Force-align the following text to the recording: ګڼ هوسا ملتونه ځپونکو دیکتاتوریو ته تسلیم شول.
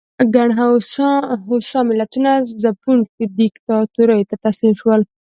ګڼ 0.35 0.49
هوسا 1.49 1.79
ملتونه 1.89 2.31
ځپونکو 2.61 3.19
دیکتاتوریو 3.39 4.27
ته 4.29 4.35
تسلیم 4.45 4.73
شول. 4.81 5.01